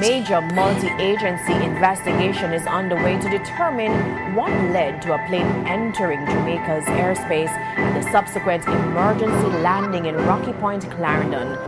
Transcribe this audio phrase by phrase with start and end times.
[0.00, 3.92] major multi-agency investigation is underway to determine
[4.34, 10.52] what led to a plane entering Jamaica's airspace and the subsequent emergency landing in Rocky
[10.54, 11.58] Point, Clarendon.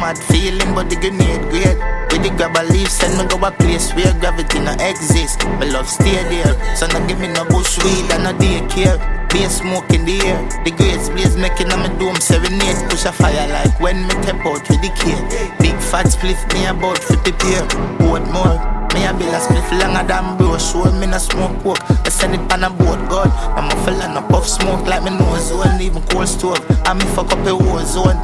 [0.00, 1.78] Mad feeling, but the grenade great.
[2.10, 5.44] With the send me go a place where gravity no exist.
[5.44, 9.21] My love stay there, so give me no bush weed and no daycare.
[9.32, 12.76] Be a smoke in the air, the grades blaze making on my dome serenade.
[12.90, 15.16] Push a fire like when me tap out with the kid.
[15.56, 17.64] Big fat split me about 50 pair.
[18.12, 18.60] What more?
[18.92, 20.58] Me a bill a split longer than bro.
[20.60, 23.32] Show me no smoke coke I send it on a boat, God.
[23.56, 25.80] I'm a fella no puff smoke like me nose zone.
[25.80, 26.60] Even cold stove.
[26.84, 28.20] I me fuck up a war zone.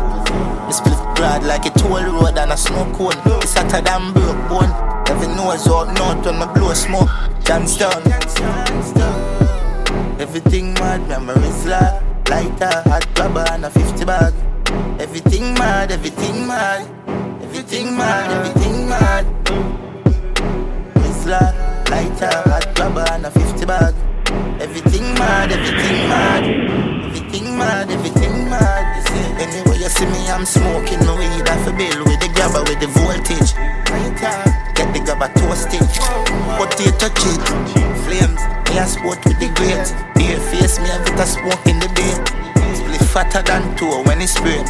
[0.68, 3.16] Me split broad like a toll road and a smoke cone.
[3.40, 4.73] It's hotter than broke bone.
[5.09, 7.09] Every nose out north when me blow smoke.
[7.48, 8.04] Johnstown
[10.28, 14.34] Everything mad, memories like Lighter, hot grabber and a 50 bag
[15.01, 16.87] Everything mad, everything mad
[17.43, 19.24] Everything mad, everything mad
[21.29, 23.95] Sizzler, lighter, hot grabber and a 50 bag.
[24.60, 26.45] Everything mad, everything mad.
[27.04, 28.84] Everything mad, everything mad.
[28.96, 31.49] You see, anyway you see me, I'm smoking no weed.
[31.49, 33.52] I feel bill with the grabber with the voltage.
[34.74, 35.84] Get the grabber toasted.
[36.80, 37.40] you touch it.
[38.04, 39.87] Flames, me a sport with the great.
[40.15, 42.15] Beer face, me a bit of smoke in the day.
[42.74, 44.65] Split fatter than two when it's spring.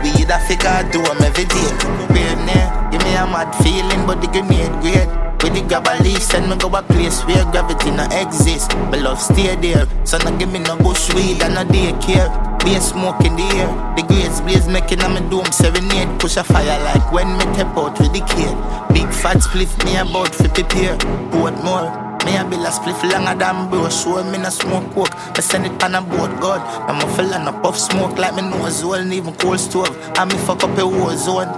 [0.00, 1.70] Weed I figure do them every day.
[2.12, 5.08] Near, give me a mad feeling, but the grenade great.
[5.42, 8.70] With the grab a leaf, send me go a place where gravity no exist.
[8.90, 12.51] But love stay there, so no give me no bush weed and no daycare.
[12.64, 16.20] Be a smoke in the air, the grades blaze making on my dome serenade.
[16.20, 18.54] Push a fire like when me tap out with the kid.
[18.94, 20.94] Big fat split me about 50 pair.
[21.42, 21.90] What more?
[22.24, 23.88] Me a bill a spliff longer than bro.
[23.90, 26.60] Show me no smoke coke I send it on a boat, God.
[26.88, 29.90] I'm a fella no puff smoke like me nose hole And even cold stove.
[30.14, 31.50] I me fuck up a war zone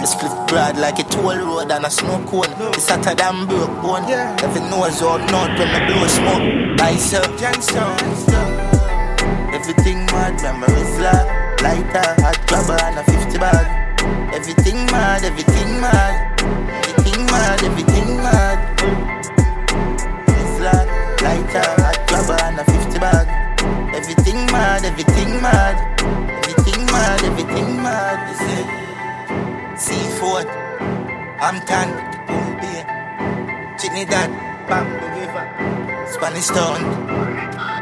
[0.00, 2.48] Me split broad like a toll road and a snow cone.
[2.72, 4.08] It's hotter than broke bone.
[4.40, 6.60] Every nose out north when me blow smoke.
[6.80, 8.49] Everything
[14.90, 16.40] mad, everything mad
[16.88, 18.80] Everything mad, everything mad
[20.60, 20.86] flat.
[21.24, 23.26] Lighter, hot grabber and a 50 bag.
[23.96, 25.76] Everything mad, everything mad.
[26.44, 28.18] Everything mad, everything mad.
[28.28, 28.64] You see?
[29.84, 30.46] Seafood,
[31.42, 31.88] Hampton,
[32.28, 32.80] Bombay,
[33.78, 34.30] Trinidad,
[34.68, 35.44] Bamboo River,
[36.12, 37.79] Spanish Town.